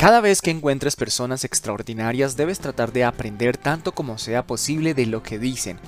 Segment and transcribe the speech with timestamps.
[0.00, 5.04] Cada vez que encuentres personas extraordinarias debes tratar de aprender tanto como sea posible de
[5.04, 5.78] lo que dicen.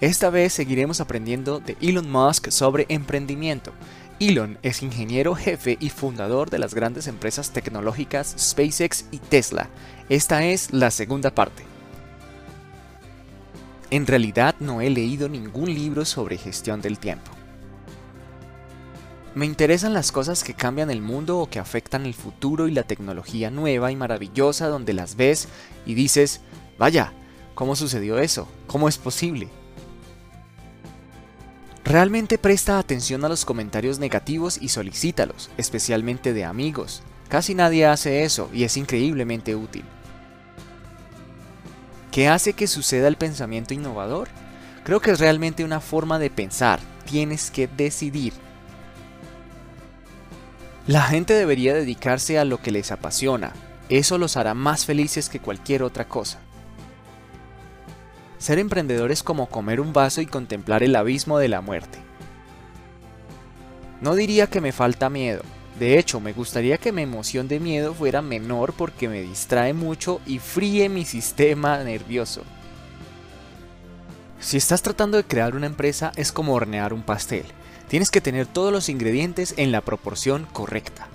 [0.00, 3.72] Esta vez seguiremos aprendiendo de Elon Musk sobre emprendimiento.
[4.20, 9.68] Elon es ingeniero jefe y fundador de las grandes empresas tecnológicas SpaceX y Tesla.
[10.08, 11.64] Esta es la segunda parte.
[13.90, 17.35] En realidad no he leído ningún libro sobre gestión del tiempo.
[19.36, 22.84] Me interesan las cosas que cambian el mundo o que afectan el futuro y la
[22.84, 25.48] tecnología nueva y maravillosa donde las ves
[25.84, 26.40] y dices,
[26.78, 27.12] vaya,
[27.54, 28.48] ¿cómo sucedió eso?
[28.66, 29.50] ¿Cómo es posible?
[31.84, 37.02] Realmente presta atención a los comentarios negativos y solicítalos, especialmente de amigos.
[37.28, 39.84] Casi nadie hace eso y es increíblemente útil.
[42.10, 44.28] ¿Qué hace que suceda el pensamiento innovador?
[44.82, 46.80] Creo que es realmente una forma de pensar.
[47.04, 48.32] Tienes que decidir.
[50.86, 53.52] La gente debería dedicarse a lo que les apasiona.
[53.88, 56.38] Eso los hará más felices que cualquier otra cosa.
[58.38, 61.98] Ser emprendedor es como comer un vaso y contemplar el abismo de la muerte.
[64.00, 65.42] No diría que me falta miedo.
[65.80, 70.20] De hecho, me gustaría que mi emoción de miedo fuera menor porque me distrae mucho
[70.24, 72.42] y fríe mi sistema nervioso.
[74.38, 77.46] Si estás tratando de crear una empresa es como hornear un pastel.
[77.88, 81.08] Tienes que tener todos los ingredientes en la proporción correcta.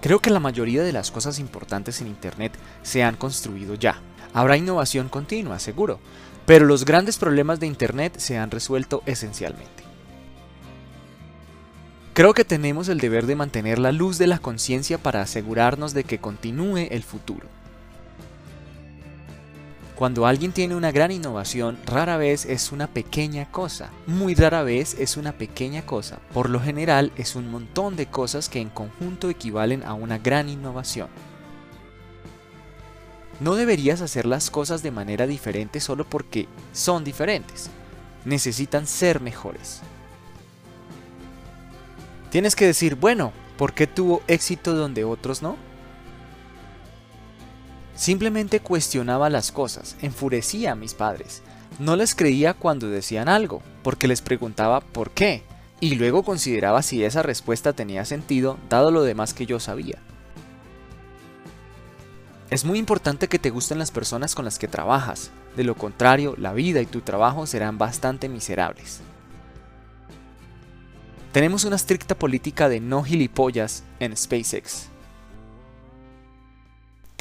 [0.00, 4.00] Creo que la mayoría de las cosas importantes en Internet se han construido ya.
[4.34, 5.98] Habrá innovación continua, seguro,
[6.46, 9.82] pero los grandes problemas de Internet se han resuelto esencialmente.
[12.12, 16.04] Creo que tenemos el deber de mantener la luz de la conciencia para asegurarnos de
[16.04, 17.48] que continúe el futuro.
[19.96, 24.96] Cuando alguien tiene una gran innovación, rara vez es una pequeña cosa, muy rara vez
[24.98, 29.30] es una pequeña cosa, por lo general es un montón de cosas que en conjunto
[29.30, 31.08] equivalen a una gran innovación.
[33.38, 37.70] No deberías hacer las cosas de manera diferente solo porque son diferentes,
[38.24, 39.80] necesitan ser mejores.
[42.30, 45.56] Tienes que decir, bueno, ¿por qué tuvo éxito donde otros no?
[47.94, 51.42] Simplemente cuestionaba las cosas, enfurecía a mis padres.
[51.78, 55.42] No les creía cuando decían algo, porque les preguntaba por qué,
[55.80, 59.98] y luego consideraba si esa respuesta tenía sentido dado lo demás que yo sabía.
[62.50, 66.34] Es muy importante que te gusten las personas con las que trabajas, de lo contrario
[66.36, 69.00] la vida y tu trabajo serán bastante miserables.
[71.32, 74.93] Tenemos una estricta política de no gilipollas en SpaceX.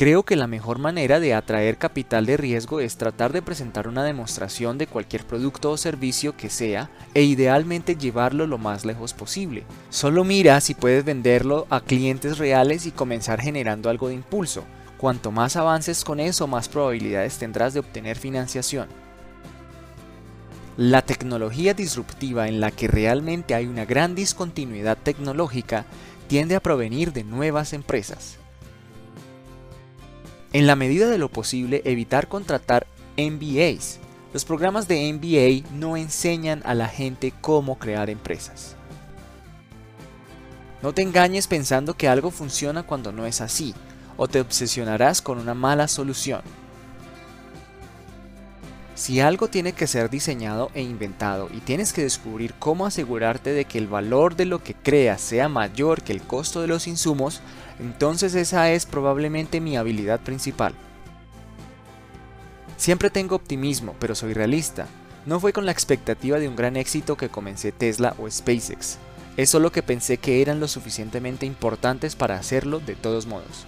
[0.03, 4.03] Creo que la mejor manera de atraer capital de riesgo es tratar de presentar una
[4.03, 9.63] demostración de cualquier producto o servicio que sea e idealmente llevarlo lo más lejos posible.
[9.89, 14.65] Solo mira si puedes venderlo a clientes reales y comenzar generando algo de impulso.
[14.97, 18.89] Cuanto más avances con eso, más probabilidades tendrás de obtener financiación.
[20.75, 25.85] La tecnología disruptiva en la que realmente hay una gran discontinuidad tecnológica
[26.27, 28.42] tiende a provenir de nuevas empresas.
[30.53, 32.85] En la medida de lo posible, evitar contratar
[33.17, 33.99] MBAs.
[34.33, 38.75] Los programas de MBA no enseñan a la gente cómo crear empresas.
[40.83, 43.73] No te engañes pensando que algo funciona cuando no es así,
[44.15, 46.41] o te obsesionarás con una mala solución.
[48.95, 53.65] Si algo tiene que ser diseñado e inventado y tienes que descubrir cómo asegurarte de
[53.65, 57.41] que el valor de lo que creas sea mayor que el costo de los insumos,
[57.79, 60.75] entonces esa es probablemente mi habilidad principal.
[62.77, 64.85] Siempre tengo optimismo, pero soy realista.
[65.25, 68.99] No fue con la expectativa de un gran éxito que comencé Tesla o SpaceX.
[69.37, 73.65] Es solo que pensé que eran lo suficientemente importantes para hacerlo de todos modos.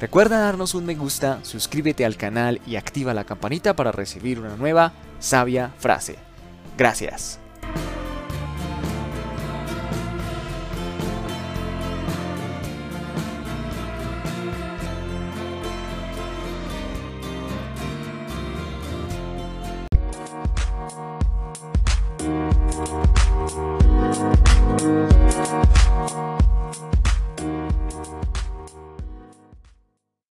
[0.00, 4.56] Recuerda darnos un me gusta, suscríbete al canal y activa la campanita para recibir una
[4.56, 6.16] nueva sabia frase.
[6.76, 7.40] Gracias.